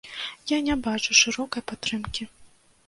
Я 0.51 0.57
не 0.69 0.77
бачу 0.89 1.19
шырокай 1.21 1.67
падтрымкі. 1.73 2.23